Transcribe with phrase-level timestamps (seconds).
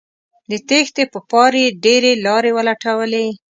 [0.51, 3.25] د تېښتې په پار یې ډیرې لارې ولټولې